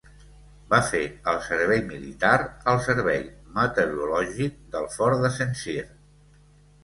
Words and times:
Va 0.69 0.77
fer 0.91 1.01
el 1.33 1.35
servei 1.47 1.81
militar 1.89 2.31
al 2.71 2.81
servei 2.87 3.21
meteorològic 3.59 4.57
del 4.77 4.87
fort 4.95 5.23
de 5.27 5.31
Saint-Cyr. 5.37 5.85